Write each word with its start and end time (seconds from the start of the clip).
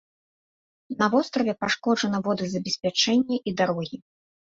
На 1.01 1.09
востраве 1.15 1.53
пашкоджана 1.61 2.21
водазабеспячэнне 2.29 3.37
і 3.53 3.55
дарогі. 3.61 3.97